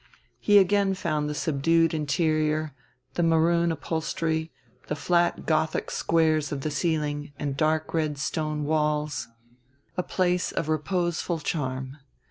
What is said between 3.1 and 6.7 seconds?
the maroon upholstery, the flat Gothic squares of